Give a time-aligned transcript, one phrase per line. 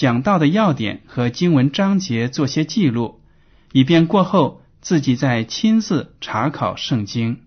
[0.00, 3.20] 讲到的要点和经文章节做些记录，
[3.72, 7.42] 以便过后自己再亲自查考圣经。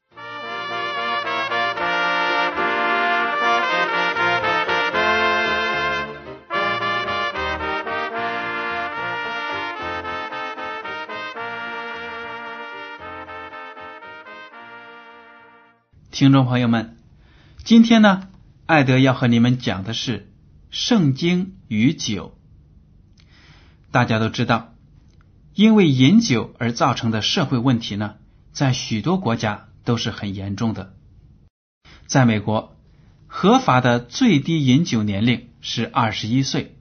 [16.11, 16.97] 听众朋友们，
[17.63, 18.27] 今天呢，
[18.67, 20.31] 艾德要和你们讲的是
[20.69, 22.37] 圣经与酒。
[23.93, 24.73] 大家都知道，
[25.53, 28.15] 因为饮酒而造成的社会问题呢，
[28.51, 30.95] 在许多国家都是很严重的。
[32.07, 32.75] 在美国，
[33.27, 36.75] 合法的最低饮酒年龄是二十一岁，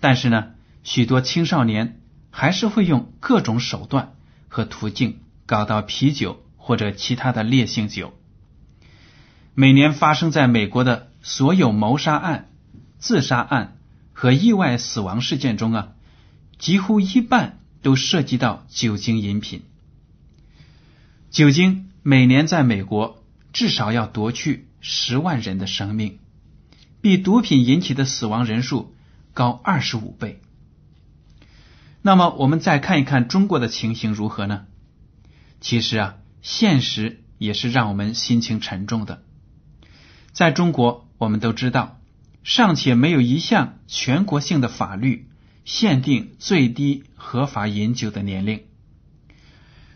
[0.00, 0.48] 但是呢，
[0.84, 4.12] 许多青少年还是会用各种手段
[4.48, 8.12] 和途径搞到啤酒或者其他的烈性酒。
[9.54, 12.50] 每年发生在美国的所有谋杀案、
[12.98, 13.78] 自杀案
[14.12, 15.88] 和意外死亡事件中啊，
[16.58, 19.62] 几乎一半都涉及到酒精饮品。
[21.30, 26.18] 酒精每年在美国至少要夺去十万人的生命，
[27.00, 28.94] 比毒品引起的死亡人数
[29.34, 30.40] 高二十五倍。
[32.02, 34.66] 那么，我们再看一看中国的情形如何呢？
[35.60, 39.22] 其实啊，现实也是让我们心情沉重的。
[40.32, 42.00] 在中国，我们都知道，
[42.44, 45.27] 尚且没有一项全国性的法律
[45.68, 48.62] 限定最低合法饮酒的年龄。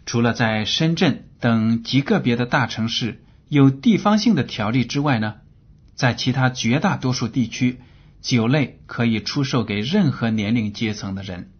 [0.05, 5.37] 除了在深圳等极个别的大城市有地方性的条例之外呢，
[5.95, 7.81] 在其他绝大多数地区，
[8.21, 11.51] 酒类可以出售给任何年龄阶层的人。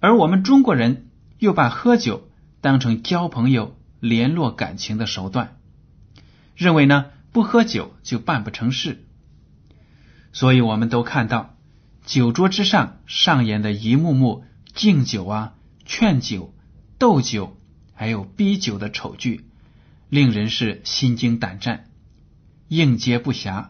[0.00, 1.06] 而我们中国人
[1.38, 2.28] 又把喝酒
[2.60, 5.56] 当成交朋友、联络感情的手段。
[6.56, 9.04] 认为呢，不喝酒就办不成事，
[10.32, 11.53] 所以我们都看到
[12.04, 14.44] 酒桌之上上演的一幕幕
[14.74, 15.54] 敬酒啊、
[15.86, 16.54] 劝酒、
[16.98, 17.56] 斗酒，
[17.94, 19.46] 还有逼酒的丑剧，
[20.10, 21.86] 令人是心惊胆战、
[22.68, 23.68] 应接不暇。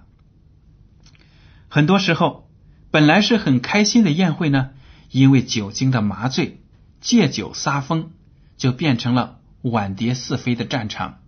[1.68, 2.50] 很多时候，
[2.90, 4.70] 本来是很开心的宴会呢，
[5.10, 6.60] 因为酒精的麻醉，
[7.00, 8.10] 借酒撒疯，
[8.56, 11.20] 就变成了碗碟四飞的战场。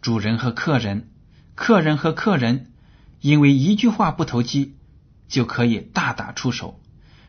[0.00, 1.10] 主人和客人，
[1.56, 2.70] 客人和客人，
[3.20, 4.76] 因为一句话不投机，
[5.30, 6.78] 就可以大打出手。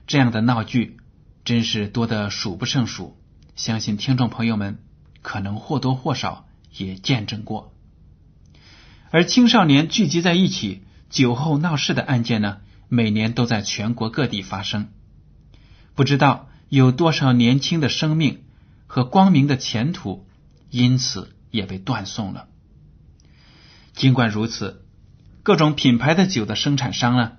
[0.08, 0.98] 这样的闹剧
[1.46, 3.18] 真是多得数不胜数。
[3.56, 4.80] 相信听众朋友们
[5.22, 7.74] 可能或多或少也见证过。
[9.12, 12.58] 而青少年聚集在一起酒后闹事的案件呢，
[12.90, 14.90] 每年都在全国各地发生。
[15.94, 18.44] 不知道有多少年轻的生命
[18.88, 20.26] 和光明的前途
[20.70, 22.48] 因此也被断送了。
[23.94, 24.86] 尽管如此，
[25.44, 27.34] 各种品牌的酒的生产商呢，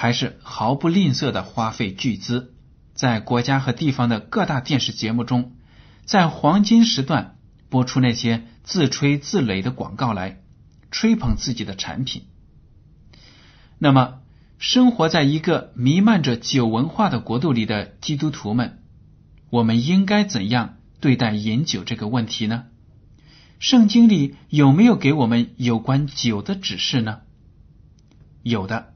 [0.00, 2.54] 还是毫不吝啬的花费巨资，
[2.94, 5.56] 在国家和地方的各大电视节目中，
[6.04, 7.36] 在黄金时段
[7.68, 10.40] 播出那些自吹自擂的广告来
[10.92, 12.26] 吹捧自己的产品。
[13.80, 14.20] 那么，
[14.60, 18.80] 生活在一个弥漫着酒文化的国度里的基督徒们，
[19.50, 22.66] 我们应该怎样对待饮酒这个问题呢？
[23.58, 27.22] 圣经里有没有给我们有关酒的指示呢？
[28.44, 28.94] 有的，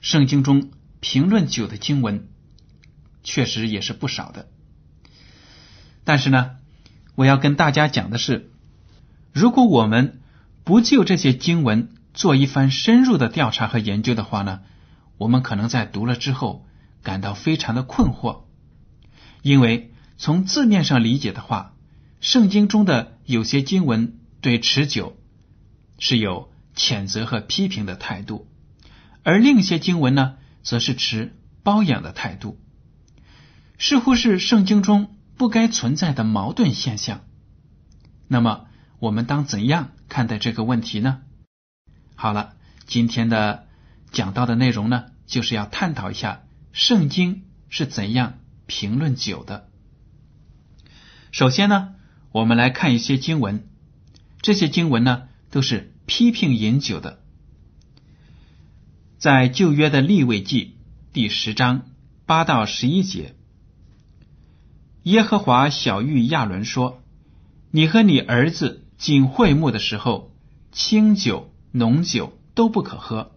[0.00, 2.28] 圣经中评论酒的经文
[3.22, 4.48] 确实也是不少的。
[6.04, 6.56] 但是呢，
[7.14, 8.50] 我要跟大家讲的是，
[9.32, 10.20] 如果我们
[10.64, 14.60] 不就这些经文做一番深入的调查和研究的话呢，
[15.16, 16.66] 我们可能在读了之后
[17.02, 18.44] 感到非常的困惑，
[19.42, 21.74] 因为从字面上理解的话。
[22.20, 25.16] 圣经中的有些经文对持久
[26.00, 28.47] 是有谴责和批评的态度，
[29.28, 32.58] 而另一些经文呢，则是持包养的态度，
[33.76, 37.26] 似乎是圣经中不该存在的矛盾现象。
[38.26, 41.20] 那么，我们当怎样看待这个问题呢？
[42.14, 42.54] 好了，
[42.86, 43.66] 今天的
[44.12, 49.68] 讲到的内容呢，就是要探讨一下圣经是怎样评论酒的。
[51.32, 51.96] 首先呢，
[52.32, 53.68] 我们来看一些经文，
[54.40, 57.22] 这些经文呢都是批评饮酒的。
[59.18, 60.76] 在旧约的立位记
[61.12, 61.88] 第十章
[62.24, 63.34] 八到十一节，
[65.02, 67.02] 耶和华小谕亚伦说
[67.72, 70.32] ：“你和你儿子进会幕的时候，
[70.72, 73.32] 清酒。”浓酒都不可喝，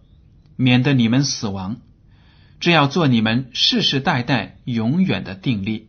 [0.56, 1.76] 免得你们死亡。
[2.60, 5.88] 这要做你们世世代代永远的定力，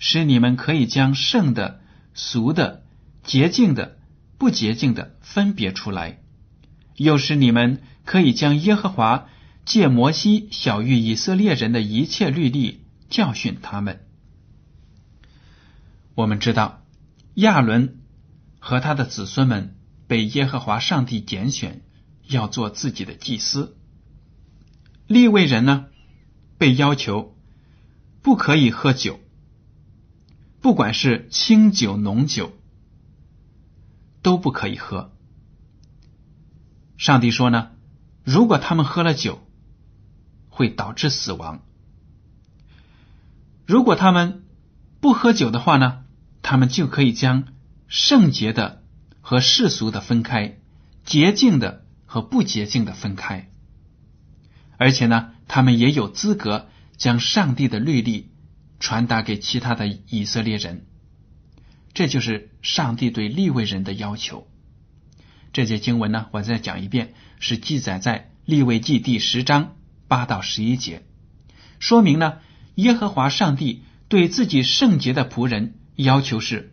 [0.00, 1.80] 使你们可以将圣的、
[2.14, 2.82] 俗的、
[3.22, 3.96] 洁净的、
[4.38, 6.18] 不洁净的分别出来，
[6.96, 9.28] 又使你们可以将耶和华
[9.66, 14.06] 借摩西小谕以色列人的一切律例教训他们。
[16.14, 16.82] 我们知道
[17.34, 17.98] 亚伦
[18.58, 19.74] 和他的子孙们。
[20.08, 21.82] 被耶和华上帝拣选，
[22.26, 23.76] 要做自己的祭司。
[25.06, 25.84] 立位人呢，
[26.56, 27.36] 被要求
[28.22, 29.20] 不可以喝酒，
[30.62, 32.54] 不管是清酒、浓酒，
[34.22, 35.12] 都不可以喝。
[36.96, 37.72] 上帝说呢，
[38.28, 39.40] 如果他们喝了酒，
[40.50, 41.60] 会导致死亡；
[43.64, 44.44] 如果他们
[45.00, 46.04] 不喝酒的话呢，
[46.42, 47.44] 他们就可以将
[47.86, 48.82] 圣洁的。
[49.20, 50.56] 和世俗的分开，
[51.04, 53.50] 洁净的和不洁净的分开，
[54.78, 58.30] 而且呢，他们也有资格将上帝的律例
[58.80, 60.86] 传达给其他的以色列人。
[61.92, 64.47] 这就是上帝对立位人的要求。
[65.52, 71.02] 这节经文呢，我再讲一遍，是记载在立位记第十章八到十一节，
[71.78, 72.38] 说明呢，
[72.74, 76.72] 耶和华上帝对自己圣洁的仆人要求是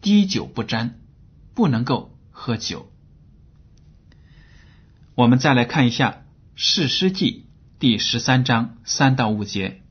[0.00, 0.96] 滴酒不沾。
[1.52, 2.90] 不能够喝酒。
[5.14, 6.10] 我们再来看一下
[6.54, 7.44] 《士师记》
[7.78, 9.82] 第十三章三到五节。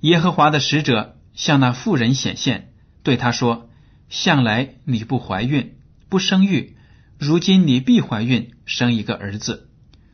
[0.00, 2.72] 耶和华的使者向那妇人显现，
[3.04, 3.70] 对他说
[4.08, 5.76] ：“向来你不怀孕，
[6.08, 6.76] 不生育，
[7.18, 9.68] 如今你必怀孕，生一个儿子。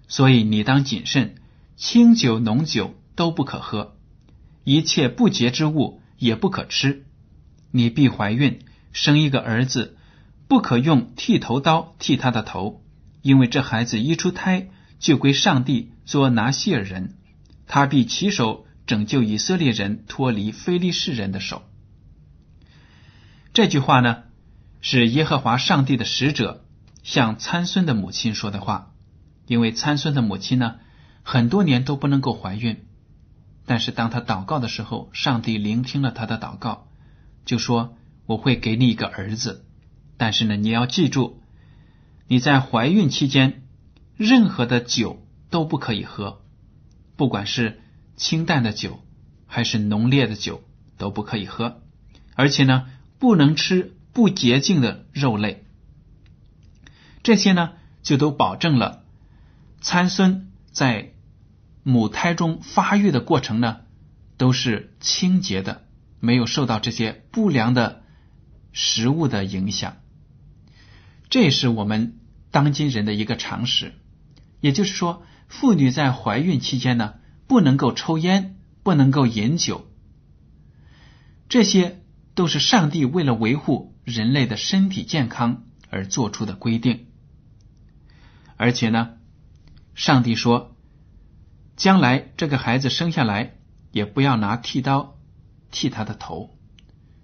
[0.09, 1.37] 所以你当谨慎，
[1.77, 3.97] 清酒浓酒都不可喝，
[4.65, 7.05] 一切不洁之物也不可吃。
[7.71, 8.61] 你必怀孕。”
[8.93, 9.97] 生一个儿子，
[10.49, 12.83] 不可用剃头刀剃他的头，
[13.23, 17.17] 因为这孩子一出胎就归上帝做拿西尔人，
[17.69, 21.63] 他必起手拯救以色列人脱离非利士人的手。
[23.53, 24.25] 这句话呢，
[24.81, 26.65] 是耶和华上帝的使者
[27.03, 28.93] 向参孙的母亲说的话，
[29.47, 30.77] 因为参孙的母亲呢，
[31.23, 32.85] 很多年都不能够怀孕，
[33.67, 36.89] 但是当他祷告的时候，上帝聆听了他的祷告，
[37.45, 37.97] 就说。
[38.27, 39.65] 我会给你一个儿子，
[40.17, 41.41] 但是呢，你要记住，
[42.29, 43.65] 你在怀孕期间，
[44.17, 46.41] 任何的酒都不可以喝，
[47.17, 47.81] 不管是
[48.15, 49.03] 清淡的酒
[49.47, 50.63] 还是浓烈的酒
[50.97, 51.83] 都不可以喝，
[52.37, 52.87] 而且呢，
[53.19, 55.65] 不能吃不洁净的肉类。
[57.23, 57.71] 这些呢，
[58.03, 59.03] 就都保证了
[59.81, 61.15] 参孙在
[61.83, 63.79] 母胎中发育的过程呢，
[64.37, 65.87] 都是清洁的，
[66.19, 68.03] 没有受到这些不良的。
[68.73, 69.97] 食物的影响，
[71.29, 72.21] 这也是我们
[72.53, 73.95] 当今人的一个常识。
[74.61, 77.15] 也就是说，妇女在怀孕期间呢，
[77.49, 79.91] 不能够抽烟，不能够饮酒，
[81.49, 82.01] 这些
[82.37, 87.07] 都是上帝为了维护人类的身体健康而做出的规定。
[88.57, 89.13] 而且呢，
[89.95, 90.77] 上帝说，
[91.77, 93.55] 将来这个孩子生下来，
[93.91, 95.19] 也不要拿剃刀
[95.71, 96.57] 剃他的头。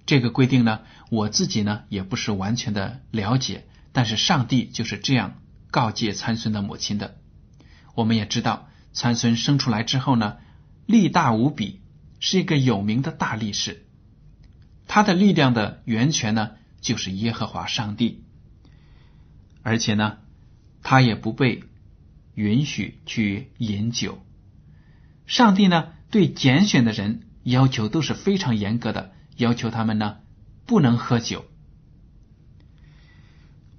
[0.07, 0.81] 这个规定呢，
[1.11, 7.19] 我自己呢也不是完全的了解，但是上帝就是这样告诫参孙的母亲的。
[7.95, 10.37] 我们也知道，参孙生出来之后呢，
[10.87, 11.81] 力大无比，
[12.21, 13.87] 是一个有名的大力士。
[14.87, 16.53] 他的力量的源泉呢，
[16.87, 18.23] 就是耶和华上帝。
[19.63, 20.19] 而且呢，
[20.85, 21.65] 他也不被
[22.37, 24.25] 允许去饮酒。
[25.27, 29.13] 上帝呢，对拣选的人要求都是非常严格的。
[29.37, 30.19] 要求他们呢
[30.65, 31.45] 不能喝酒。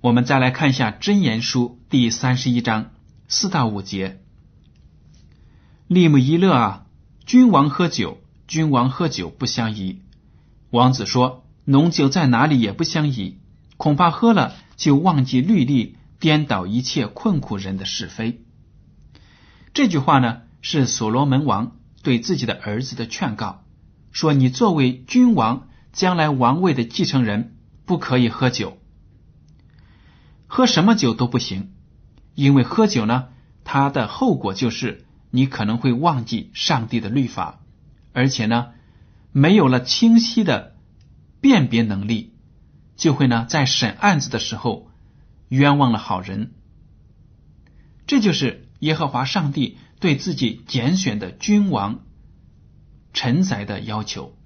[0.02, 2.92] 我们再来看一下《真言书》第三十一章
[3.30, 4.22] 四到五节
[5.88, 6.86] ：“利姆伊勒啊，
[7.26, 10.02] 君王喝酒，君王喝酒不相宜。
[10.70, 13.40] 王子说，浓酒在哪里也不相宜，
[13.76, 18.46] 恐怕喝了就忘记律例，颠倒一切困苦人的是非。”
[19.76, 23.66] 这句话呢，是所罗门王对自己的儿子的劝告，
[24.14, 28.78] 说：“你作为君王，将来王位的继承人，不可以喝酒，
[30.48, 31.74] 喝什么酒都不行，
[32.34, 33.28] 因为喝酒呢，
[33.66, 37.60] 它的后果就是你可能会忘记上帝的律法，
[38.14, 38.68] 而且呢，
[39.34, 40.77] 没有了清晰的
[41.48, 42.34] 辨别能力，
[42.98, 44.92] 就会呢在审案子的时候
[45.48, 46.52] 冤枉了好人。
[48.06, 52.02] 这就是耶和华上帝。”对自己拣选的君王、
[53.14, 54.38] 臣宰的要求，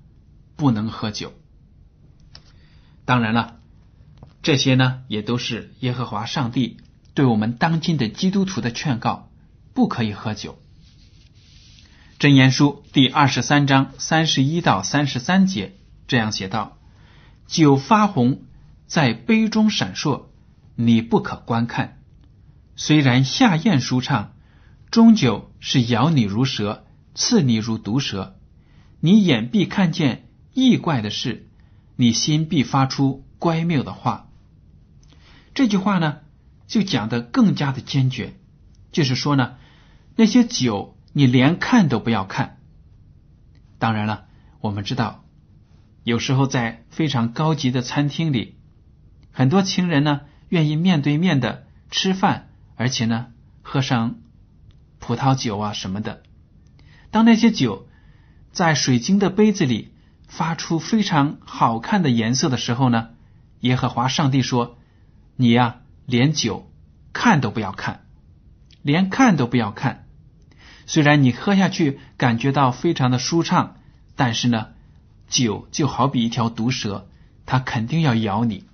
[0.56, 1.34] 不能喝酒。
[3.04, 3.60] 当然了，
[4.44, 6.78] 这些呢也都是耶和华上帝
[7.14, 9.30] 对我们当今的基督徒的劝告：
[9.74, 10.58] 不可以喝酒。
[12.18, 15.76] 箴言书第二十三章三十一到三十三节
[16.08, 16.78] 这样写道
[17.52, 18.46] ：“酒发红，
[18.88, 20.28] 在杯中闪烁，
[20.76, 22.00] 你不可观看。
[22.76, 24.34] 虽然下咽舒畅。”
[24.92, 28.36] 终究是咬你如蛇，刺你如毒蛇。
[29.00, 31.48] 你眼必看见异怪的事，
[31.96, 34.28] 你心必发出乖谬的话。
[35.54, 36.18] 这句话呢，
[36.68, 38.34] 就讲的更加的坚决，
[38.92, 39.56] 就是说呢，
[40.18, 42.58] 那些酒你连看都不要看。
[43.80, 44.26] 当然了，
[44.60, 45.24] 我们知道，
[46.04, 48.56] 有时候在非常高级的餐厅里，
[49.32, 53.28] 很多情人呢愿意面对面的吃饭，而且呢
[53.62, 54.16] 喝上。
[55.04, 56.22] 葡萄酒啊什么的，
[57.10, 57.88] 当那些酒
[58.52, 59.96] 在水晶的杯子里
[60.28, 63.10] 发出非常好看的颜色的时候呢，
[63.62, 64.78] 耶和华上帝说
[65.36, 66.72] ：“你呀，连酒
[67.14, 68.06] 看都不要看，
[68.84, 70.06] 连看都不要看。
[70.86, 73.78] 虽然你喝下去感觉到非常的舒畅，
[74.16, 74.68] 但是呢，
[75.32, 77.10] 酒就好比一条毒蛇，
[77.48, 78.66] 它肯定要咬你。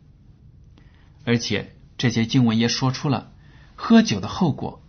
[1.23, 3.31] 而且这些经文也说出了
[3.75, 4.83] 喝酒的后果。”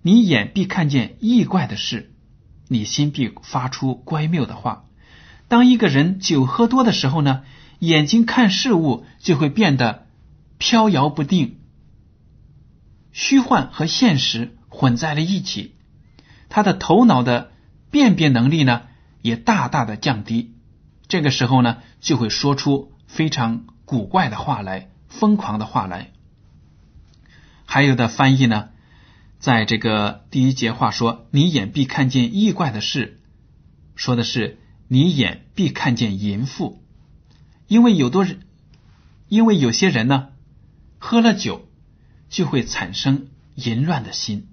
[0.00, 2.14] 你眼必看见异怪的事，
[2.68, 4.84] 你心必发出乖谬的话。
[5.48, 7.42] 当一个人酒喝多的时候呢，
[7.80, 10.06] 眼睛看事物就会变得
[10.56, 11.58] 飘摇不定，
[13.12, 15.74] 虚幻和现实混在了一起。
[16.48, 17.50] 他的头脑的
[17.90, 18.82] 辨别能力呢，
[19.20, 20.54] 也大大的降低。
[21.08, 26.12] 这个时候呢，就会说出非常古怪的话来，疯狂的话来。
[27.64, 28.68] 还有的翻译呢。
[29.40, 33.20] 在这个第一节话说，你眼必看见异怪的事，
[33.94, 36.82] 说的是你眼必看见淫妇，
[37.68, 38.40] 因为有多人，
[39.28, 40.30] 因为有些人呢，
[40.98, 41.68] 喝了酒
[42.28, 44.48] 就会产生淫乱的心，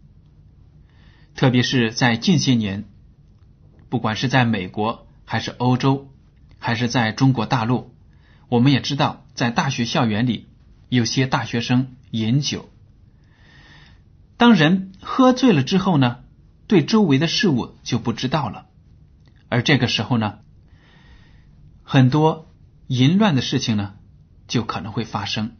[1.35, 2.87] 特别是在近些年，
[3.89, 6.13] 不管是在美国还是欧洲，
[6.65, 7.93] 还是在中国大陆，
[8.49, 10.47] 我们也知道，在大学校园里，
[10.89, 12.71] 有些大学生饮酒。
[14.35, 16.21] 当人喝醉了之后呢，
[16.65, 18.65] 对周围的事物就不知道了，
[19.47, 20.39] 而这个时候呢，
[21.83, 22.51] 很多
[22.87, 23.93] 淫乱的事情呢
[24.47, 25.51] 就可能会发生。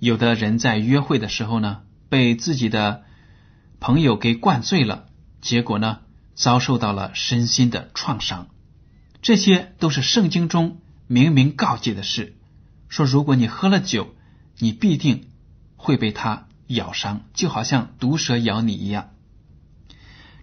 [0.00, 3.04] 有的人在约会的时候呢，被自己的
[3.78, 5.06] 朋友给灌醉了，
[5.40, 6.00] 结果呢
[6.34, 8.48] 遭受到了身心的创伤。
[9.24, 12.36] 这些都是圣经中明明告诫的事，
[12.90, 14.14] 说如果你喝了酒，
[14.58, 15.30] 你必定
[15.76, 16.46] 会被它。
[16.66, 19.10] 咬伤就好像毒蛇咬你一样。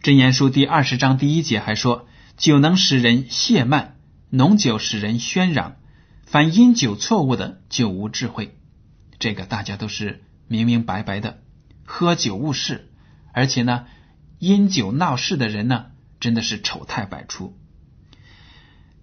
[0.01, 2.07] 真言书第二十章第一节还说
[2.37, 3.97] ：“酒能使人懈慢，
[4.29, 5.75] 浓酒使人喧嚷。
[6.25, 8.57] 凡因酒错误的，就无智慧。”
[9.19, 11.39] 这个大家都是明明白白的。
[11.85, 12.89] 喝酒误事，
[13.31, 13.85] 而且呢，
[14.39, 15.87] 因酒闹事的人呢，
[16.19, 17.57] 真的是丑态百出。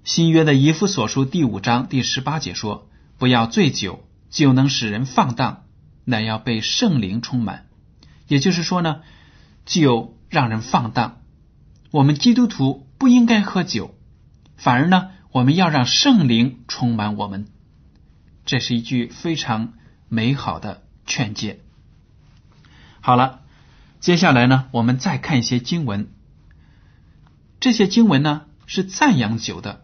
[0.09, 2.89] 新约的以弗所书第五章第十八节说
[3.21, 5.65] ：“不要醉酒，酒能使人放荡。”
[6.07, 7.67] 乃要被圣灵充满，
[8.27, 9.03] 也就是说呢，
[9.67, 11.21] 酒让人放荡。
[11.91, 13.95] 我们基督徒不应该喝酒，
[14.57, 17.47] 反而呢，我们要让圣灵充满我们。
[18.47, 19.75] 这是一句非常
[20.09, 21.61] 美好的劝诫。
[23.03, 23.43] 好了，
[24.01, 26.09] 接下来呢，我们再看一些经文。
[27.61, 29.83] 这些经文呢是赞扬酒的，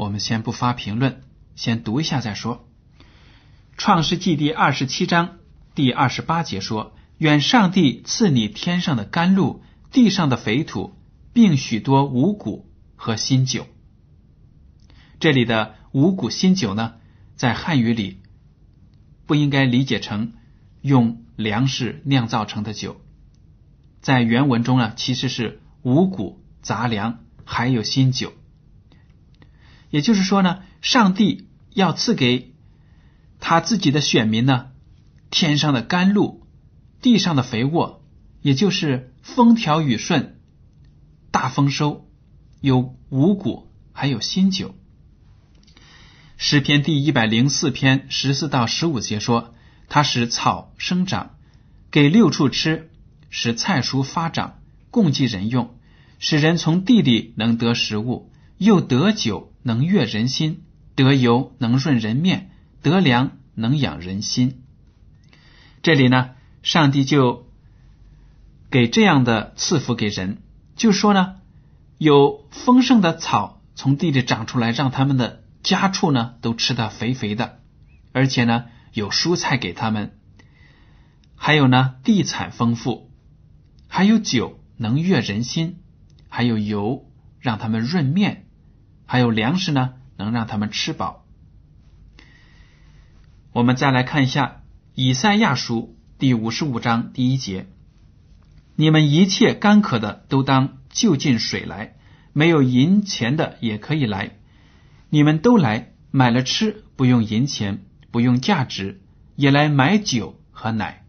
[0.00, 1.20] 我们先不发评论，
[1.56, 2.66] 先读一下再说。
[3.76, 5.36] 创世纪第二十七章。
[5.74, 10.94] 第二十八节说：“愿上帝赐你天上的甘露，地上的肥土，
[11.34, 13.66] 并许多五谷和新酒。”
[15.20, 16.94] 这里的五谷新酒呢，
[17.36, 18.22] 在汉语里
[19.26, 20.32] 不应该理解成
[20.80, 23.02] 用粮食酿造成的酒，
[24.00, 28.32] 在原文中呢，其实是五谷杂粮还有新酒。
[29.90, 32.54] 也就是说呢，上帝要赐给
[33.40, 34.68] 他自己的选民呢。
[35.30, 36.46] 天上的甘露，
[37.00, 38.02] 地上的肥沃，
[38.42, 40.40] 也就是风调雨顺，
[41.30, 42.08] 大丰收，
[42.60, 44.74] 有五谷，还有新酒。
[46.36, 49.54] 诗篇第一百零四篇十四到十五节说
[49.88, 51.36] ：“它使草生长，
[51.90, 52.90] 给六畜吃，
[53.28, 54.58] 使菜蔬发长，
[54.90, 55.76] 供给人用，
[56.18, 60.62] 使人从地里能得食物，又得酒能悦人心，
[60.94, 62.50] 得油能润人面，
[62.82, 64.62] 得粮能养人心。”
[65.82, 66.30] 这里呢，
[66.62, 67.46] 上帝就
[68.70, 70.42] 给这样的赐福给人，
[70.76, 71.36] 就说呢，
[71.98, 77.60] 有丰盛的草从地里长出来，让他们的家畜呢都吃得肥肥的，
[78.12, 80.18] 而且呢有蔬菜给他们，
[81.34, 83.10] 还有呢地产丰富，
[83.88, 85.78] 还有酒能悦人心，
[86.28, 87.06] 还有油
[87.40, 88.46] 让他们润面，
[89.10, 91.26] 还有粮食呢能让他们吃饱。
[93.50, 94.62] 我们再来看一下。
[94.94, 97.66] 以赛亚书第五十五章第一节：
[98.76, 101.96] 你们一切干渴的都当就近水来，
[102.32, 104.36] 没有银钱的也可以来。
[105.08, 109.00] 你们都来买了吃，不用银钱，不用价值，
[109.34, 111.04] 也来买酒和奶。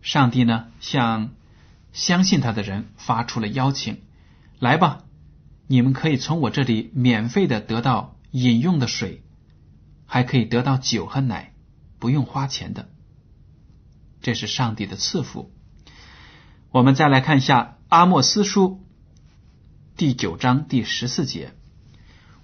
[0.00, 1.34] 上帝呢，向
[1.92, 4.00] 相信他的人发出了邀请：
[4.58, 5.03] 来吧，
[5.66, 9.22] 你们可以从我这里免费的得到饮用的水，
[10.06, 11.52] 还可以得到酒和奶。
[12.00, 12.90] 不用花钱的，
[14.20, 15.50] 这是上帝的赐福。
[16.70, 18.84] 我们再来看一下阿莫斯书
[19.96, 21.54] 第九章第十四节：“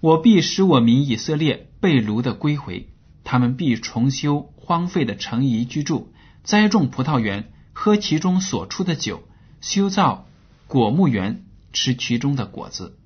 [0.01, 2.89] 我必使我民以色列被掳的归回，
[3.23, 6.11] 他们必重修荒废的城邑居住，
[6.43, 9.25] 栽种葡萄园，喝其中所出的酒，
[9.61, 10.27] 修造
[10.69, 12.97] 果木园，吃其中的果子。”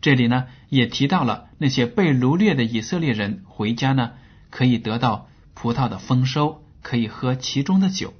[0.00, 4.12] 这里呢，也提到了那些被掳掠的以色列人回家呢，
[4.50, 5.28] 可以得到。
[5.60, 8.14] 葡萄的丰收可以喝其中的酒。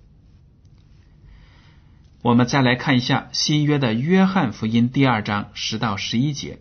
[2.20, 6.58] 我们再来看一下新约的约翰福音第二章十到十一节，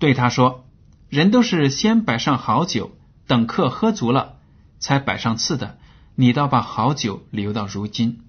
[0.00, 0.66] 对他说
[1.08, 4.38] ：“人都是先摆上好酒，等客喝足了，
[4.80, 5.78] 才摆上次的。
[6.16, 8.24] 你倒把好酒留到如今。”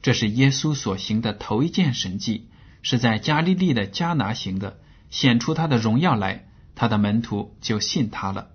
[0.00, 2.48] 这是耶稣所行的头一件神迹，
[2.82, 4.78] 是在加利利的加拿行的，
[5.10, 8.50] 显出他的荣耀来，他的门徒就信他了。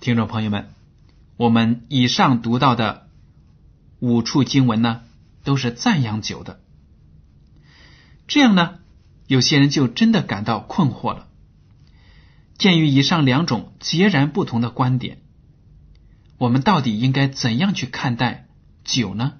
[0.00, 0.74] 听众朋友们，
[1.36, 3.08] 我们以上读到的
[4.00, 5.02] 五处经文呢，
[5.44, 6.60] 都是赞扬酒的。
[8.26, 8.80] 这样呢，
[9.26, 11.28] 有些人就真的感到困惑了。
[12.58, 15.18] 鉴于以上两种截然不同的观点，
[16.38, 18.46] 我们到底应该怎样去看待
[18.84, 19.34] 酒呢？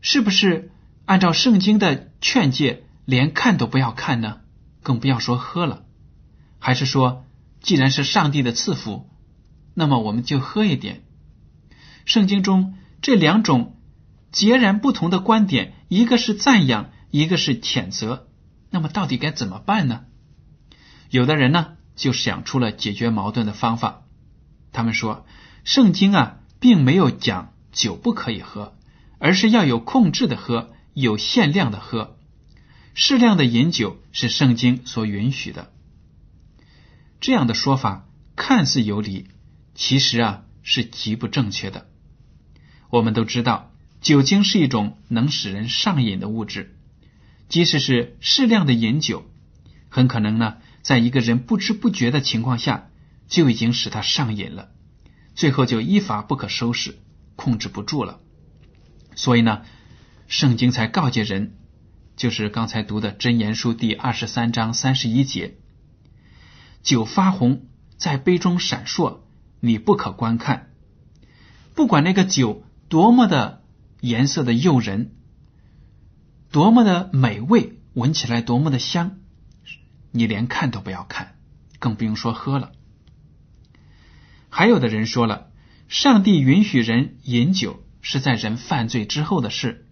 [0.00, 0.70] 是不是
[1.10, 4.42] 按照圣经的劝诫，连看都不要看呢？
[4.80, 5.82] 更不要说喝了。
[6.60, 7.26] 还是说，
[7.60, 9.10] 既然是上帝的赐福？
[9.74, 11.02] 那么我们就喝一点。
[12.04, 13.80] 圣经中这两种
[14.30, 18.28] 截然不同的观点，一个是赞扬，一个是谴责。
[18.70, 20.04] 那么到底该怎么办呢？
[21.10, 24.02] 有的人呢就想出了解决矛盾的方法。
[24.70, 25.26] 他们说，
[25.64, 28.76] 圣经啊并没有讲酒不可以喝，
[29.18, 32.16] 而是要有控制的喝，有限量的喝。
[32.94, 35.72] 适量的饮酒是圣经所允许的。
[37.20, 39.28] 这样的说法看似有理。
[39.74, 41.86] 其实啊，是极不正确的。
[42.90, 46.76] 我们都知道，酒精是一种能使人上瘾的物质。
[47.48, 49.24] 即使是适量的饮酒，
[49.88, 52.90] 很可能呢，在一个人不知不觉的情况下，
[53.26, 54.70] 就已经使他上瘾了，
[55.34, 56.98] 最后就一发不可收拾，
[57.36, 58.20] 控制不住了。
[59.14, 59.62] 所以呢，
[60.30, 61.56] 圣经才告诫人，
[62.14, 65.56] 就是刚才读的《真言书》第二十三章三十一节：
[66.84, 67.66] 酒发红，
[67.96, 69.22] 在杯中闪烁。
[69.58, 70.70] 你不可观看，
[71.74, 73.64] 不管那个酒多么的
[74.00, 75.16] 颜色的诱人，
[76.52, 79.18] 多么的美味，闻起来多么的香，
[80.12, 81.34] 你连看都不要看，
[81.80, 82.70] 更不用说喝了。
[84.48, 85.50] 还有的人说了，
[85.88, 89.88] 上帝允许人饮酒是在人犯罪之后的事，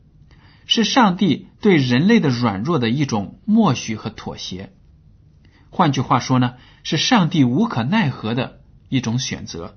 [0.68, 4.72] 是上帝对人类的软弱的一种默许和妥协。
[5.70, 6.54] 换句话说呢，
[6.84, 8.60] 是上帝无可奈何的。
[8.90, 9.76] 一种选择，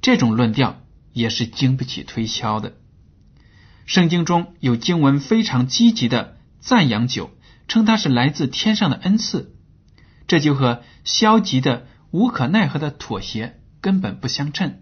[0.00, 0.80] 这种论调
[1.12, 2.76] 也是经不起推敲的。
[3.86, 7.30] 圣经中有经文非常积极的赞扬酒，
[7.68, 9.54] 称它是来自天上的恩赐，
[10.26, 14.80] 这就和消极的无可奈何的妥协根本不相称。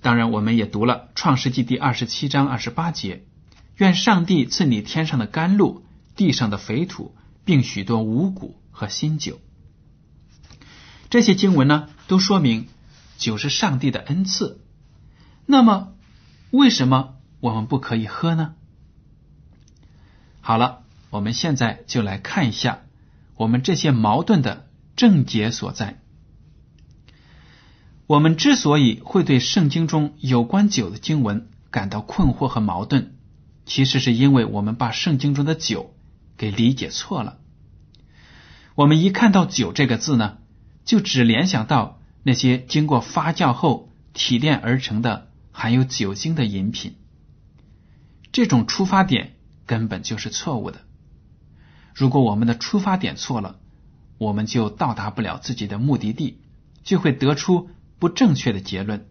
[0.00, 3.24] 当然，我们也读了创世纪第二十七章二十八节
[3.76, 5.84] ：“愿上帝赐你天上的甘露、
[6.14, 9.40] 地上的肥土，并许多五谷和新酒。”
[11.10, 12.68] 这些经文呢，都说明
[13.16, 14.60] 酒是上帝的恩赐。
[15.46, 15.94] 那么，
[16.50, 18.54] 为什么我们不可以喝呢？
[20.40, 22.82] 好了，我们现在就来看一下
[23.34, 26.00] 我们这些矛盾的症结所在。
[28.08, 33.10] 我们之所以会对圣经中有关酒的经文感到困惑和矛盾，
[33.66, 35.94] 其实是因为我们把圣经中的酒
[36.38, 37.36] 给理解错了。
[38.74, 40.38] 我们一看到“酒”这个字呢，
[40.86, 46.94] 就只联想到那些经过发酵后提炼而成的含有酒精的饮品。
[48.32, 49.34] 这种出发点
[49.66, 50.80] 根本就是错误的。
[51.94, 53.58] 如果我们的出发点错了，
[54.16, 56.40] 我们就到达不了自己的目的地，
[56.82, 57.68] 就会得出。
[57.98, 59.08] 不正确的结论。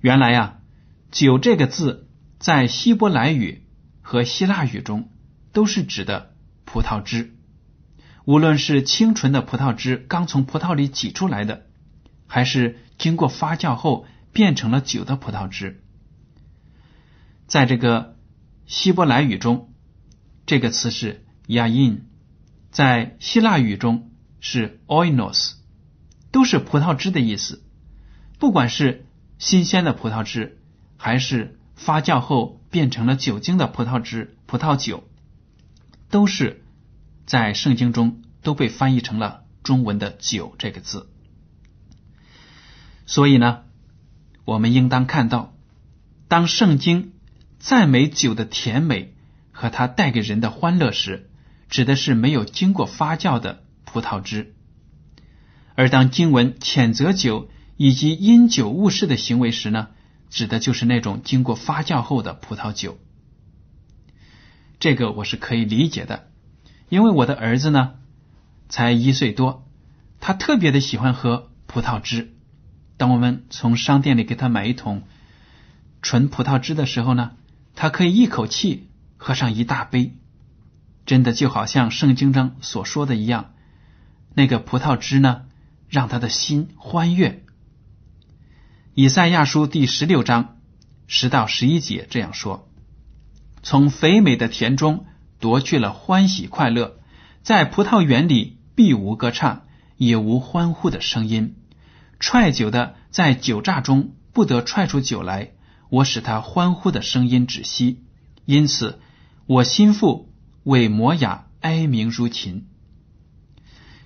[0.00, 0.60] 原来呀
[1.12, 3.66] ，“酒”这个字在希伯来语
[4.00, 5.10] 和希腊语中
[5.52, 7.36] 都是指的葡萄汁，
[8.24, 11.66] 无论是清纯的葡萄汁刚从葡萄里挤出来的，
[12.26, 15.82] 还是经过发酵后变成了酒的葡萄汁。
[17.46, 18.16] 在这个
[18.66, 19.72] 希伯来语中，
[20.46, 22.00] 这个词是 “yain”，
[22.70, 25.61] 在希腊语中是 “oinos”。
[26.32, 27.62] 都是葡萄汁的意思，
[28.40, 29.06] 不管是
[29.38, 30.58] 新鲜的葡萄汁，
[30.96, 35.04] 还是发酵后变成了酒精的葡萄汁、葡萄酒，
[36.10, 36.64] 都是
[37.26, 41.08] 在圣经中都被翻译成了中文的“酒”这个字。
[43.04, 43.64] 所以呢，
[44.44, 45.54] 我们应当看到，
[46.28, 47.12] 当圣经
[47.58, 49.14] 赞美酒的甜美
[49.50, 51.30] 和它带给人的欢乐时，
[51.68, 54.54] 指的是没有经过发酵的葡萄汁。
[55.74, 59.88] 而当经文谴责酒以及因酒误事的行为时呢，
[60.28, 62.98] 指的就是那种经过发酵后的葡萄酒。
[64.78, 66.28] 这个我是可以理解的，
[66.88, 67.94] 因为我的儿子呢
[68.68, 69.66] 才一岁多，
[70.20, 72.34] 他特别的喜欢喝葡萄汁。
[72.96, 75.04] 当我们从商店里给他买一桶
[76.02, 77.32] 纯葡萄汁的时候呢，
[77.74, 80.14] 他可以一口气喝上一大杯，
[81.06, 83.54] 真的就好像圣经中所说的一样，
[84.34, 85.46] 那个葡萄汁呢。
[85.92, 87.44] 让他的心欢悦。
[88.94, 90.56] 以赛亚书第十六章
[91.06, 92.70] 十到十一节这样说
[93.62, 95.04] ：“从肥美的田中
[95.38, 96.98] 夺去了欢喜快乐，
[97.42, 99.66] 在葡萄园里必无歌唱，
[99.98, 101.56] 也无欢呼的声音。
[102.18, 105.50] 踹酒的在酒榨中不得踹出酒来，
[105.90, 108.02] 我使他欢呼的声音止息。
[108.46, 108.98] 因此，
[109.44, 112.66] 我心腹为摩雅哀鸣如琴。”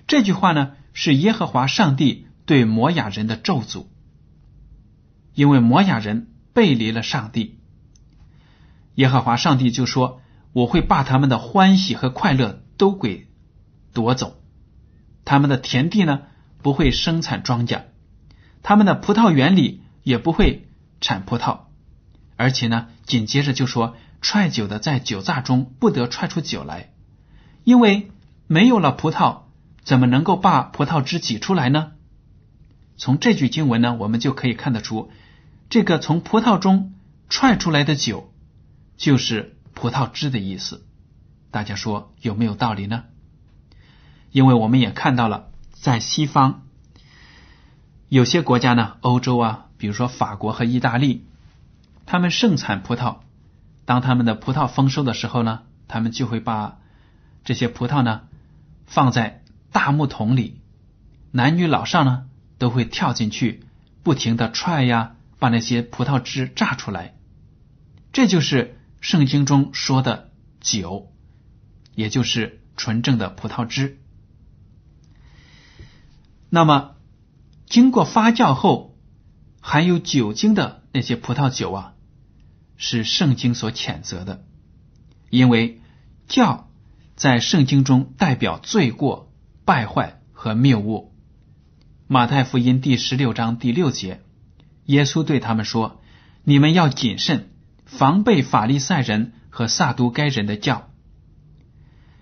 [0.05, 0.73] 这句话呢？
[0.99, 3.85] 是耶和华上帝对摩雅人的咒诅，
[5.35, 7.59] 因为摩雅人背离了上帝。
[8.95, 10.21] 耶和华上帝就说
[10.53, 13.27] ：“我会把他们的欢喜和快乐都给
[13.93, 14.41] 夺走，
[15.23, 16.21] 他们的田地呢
[16.63, 17.83] 不会生产庄稼，
[18.63, 20.67] 他们的葡萄园里也不会
[20.99, 21.59] 产葡萄，
[22.37, 26.91] 而且呢，紧接着就说：踹酒的在酒榨中不得踹出酒来，
[27.63, 28.09] 因为
[28.47, 29.41] 没有了葡萄。”
[29.87, 31.93] 怎么能够把葡萄汁挤出来呢？
[32.97, 35.09] 从这句经文呢，我们就可以看得出，
[35.69, 36.93] 这个从葡萄中
[37.29, 38.33] 踹出来的酒
[38.97, 40.85] 就是葡萄汁的意思。
[41.51, 43.05] 大家说有没有道理呢？
[44.31, 46.63] 因为我们也看到了，在西方
[48.09, 51.25] 有些国家呢，欧洲啊，比如说法国和意大利，
[52.05, 53.19] 他们盛产葡萄。
[53.85, 56.77] 当他们的葡萄丰收的时候呢，他们就会把
[57.45, 58.23] 这些葡萄呢
[58.85, 59.43] 放在。
[59.77, 60.59] 大木桶里，
[61.29, 63.63] 男女老少呢都会跳进去，
[64.01, 67.15] 不停的踹呀，把那些葡萄汁榨出来。
[68.11, 71.13] 这就是圣经中说的酒，
[71.93, 73.99] 也就是纯正的葡萄汁。
[76.49, 76.95] 那么，
[77.67, 78.97] 经过发酵后
[79.61, 81.93] 含有酒精的那些葡萄酒啊，
[82.77, 84.43] 是圣经所谴责的，
[85.29, 85.79] 因为
[86.27, 86.63] 酵
[87.15, 89.26] 在圣经中代表罪过。
[89.67, 91.13] 败坏和谬误。
[92.07, 94.21] 马太福音第十六章第六节，
[94.85, 95.99] 耶稣对他们说
[96.45, 97.49] ：“你们要谨慎，
[97.85, 100.89] 防备法利赛人和撒都该人的教。”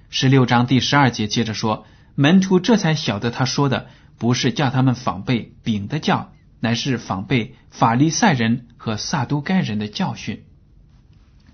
[0.09, 1.85] 十六章第十二节接着说
[2.17, 10.45] ：“门徒这才晓得，他说的不是叫他们防备丙的教，乃是防备法利赛人和撒都该人的教训。”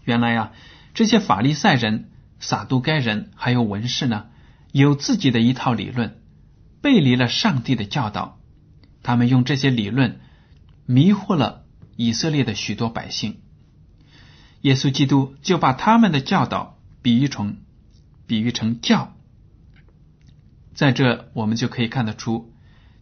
[0.06, 0.54] 原来呀，
[0.94, 4.28] 这些法利赛人、撒都该人还有文士呢。
[4.72, 6.22] 有自己的一套理论，
[6.82, 8.40] 背离了上帝的教导。
[9.04, 10.22] 他们用这些理论
[10.86, 13.42] 迷惑了以色列的许多百姓。
[14.62, 17.58] 耶稣基督就把他们的教导比喻成
[18.28, 19.16] 比喻成教。
[20.74, 22.54] 在这，我们就可以看得出，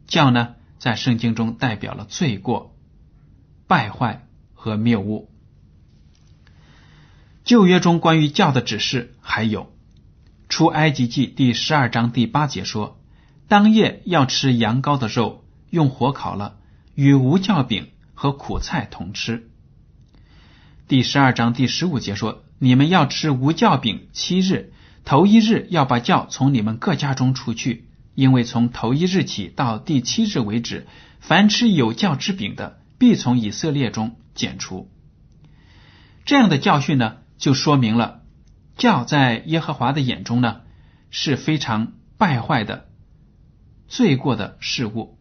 [0.08, 2.76] 教呢在圣经中代表了罪过、
[3.68, 5.30] 败坏和谬误。
[7.44, 9.72] 旧约中关于教的指示还有，
[10.50, 13.00] 出埃及记第十二章第八节说，
[13.48, 16.58] 当夜要吃羊羔的肉，用火烤了，
[16.96, 19.48] 与无酵饼和苦菜同吃。
[20.88, 24.74] 第十二章第十五节说，你们要吃无酵饼七日，
[25.06, 30.88] 头一日要把酵从你们各家中除去，因为从头一日起到第七日为止，
[31.20, 34.90] 凡吃有酵之饼的，必从以色列中剪除。
[36.26, 37.18] 这样的教训呢？
[37.38, 38.19] 就说明了
[38.80, 40.62] 教在耶和华的眼中呢
[41.12, 42.90] 是非常败坏的
[43.88, 45.20] 罪过的事物，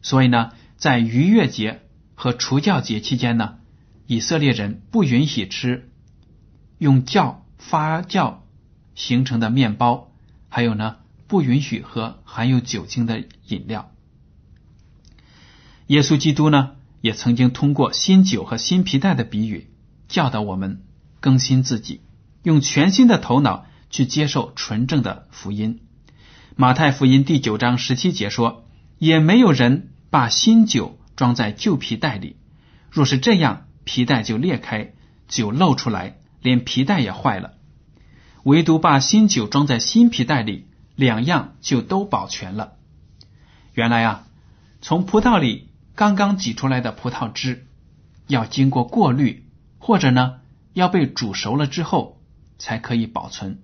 [0.00, 1.82] 所以呢，在逾越节
[2.14, 3.58] 和除教节期间呢，
[4.06, 5.90] 以色列人不允许吃
[6.78, 8.38] 用酵发酵
[8.94, 10.12] 形成的面包，
[10.48, 10.96] 还有呢，
[11.26, 13.92] 不允许喝含有酒精的饮料。
[15.88, 19.68] 耶稣基督呢，也曾经通过新酒和新皮带的比喻
[20.08, 20.82] 教导我们。
[21.22, 22.00] 更新自己，
[22.42, 25.80] 用全新的头脑去接受纯正的福音。
[26.56, 28.64] 马太福音第九章十七节说
[28.98, 32.36] ：“也没有人把新酒装在旧皮袋里，
[32.90, 34.92] 若是这样，皮袋就裂开，
[35.28, 37.54] 酒漏出来，连皮带也坏了。
[38.44, 42.72] 唯独把新酒装在新皮袋里，两样就都保全了。”
[43.74, 44.26] 原来啊，
[44.80, 47.66] 从葡萄里刚刚挤出来的葡萄汁，
[48.26, 49.44] 要经过过滤，
[49.78, 50.36] 或者呢？
[50.72, 52.19] 要被煮熟了之后
[52.60, 53.58] 才可以保存，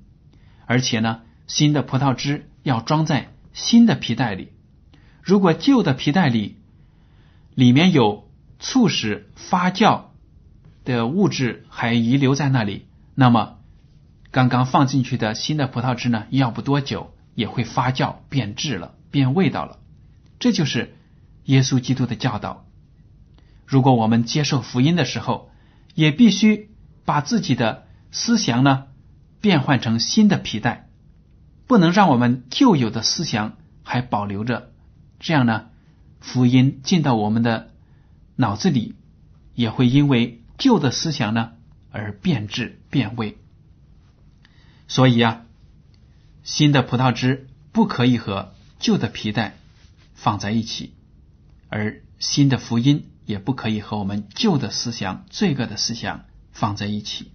[0.65, 4.49] 而且呢，新的葡萄汁要装在新的皮袋里。
[5.23, 6.57] 如果旧的皮袋里
[7.55, 8.29] 里面有
[8.59, 10.07] 促使发酵
[10.83, 13.59] 的物质还遗留在那里，那么
[14.33, 19.79] 刚刚放进去的新的葡萄汁呢，要不多久也会发酵变质了，变味道了。
[20.41, 20.97] 这就是
[21.45, 22.65] 耶稣基督的教导。
[23.67, 25.51] 如果我们接受福音的时候，
[25.95, 26.71] 也必须。
[27.07, 27.86] 把自己的
[28.19, 28.87] 思想呢
[29.43, 30.89] 变换成新的皮带，
[31.67, 34.73] 不能让我们旧有的思想还保留着。
[35.21, 35.67] 这样呢，
[36.21, 37.75] 福音进到我们的
[38.35, 38.95] 脑子里，
[39.55, 41.53] 也会因为旧的思想呢
[41.91, 43.37] 而变质变味。
[44.89, 45.43] 所以啊，
[46.43, 49.59] 新的葡萄汁不可以和旧的皮带
[50.15, 50.95] 放在一起，
[51.69, 56.25] 而新的福音也不可以和我们旧的思想、罪恶的思想。
[56.53, 57.31] 放在一起，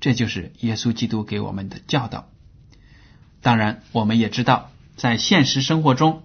[0.00, 2.28] 这就是耶稣基督给我们的教导。
[3.40, 6.22] 当然，我们也知道，在现实生活中，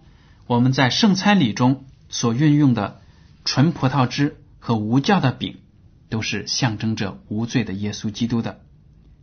[0.48, 3.02] 我们在圣餐礼中所运用的
[3.46, 5.60] 纯葡萄汁和无酵的饼，
[6.10, 8.62] 都是象征着无罪的耶稣基督的。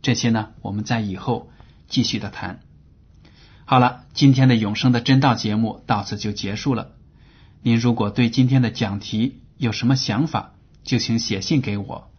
[0.01, 1.51] 这些呢，我们在以后
[1.87, 2.61] 继续的谈。
[3.65, 6.91] 好了，今天的永生的真道节目到此就结束了。
[7.61, 12.11] 您如果对今天的讲题有什么想法，就请写信给我。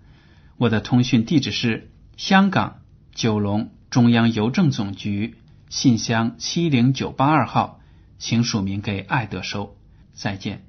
[0.56, 2.82] 我的通讯地址是香港
[3.14, 5.36] 九龙中央邮政总局
[5.68, 7.80] 信箱七零九八二号，
[8.18, 9.76] 请署名给爱德收。
[10.12, 10.64] 再见。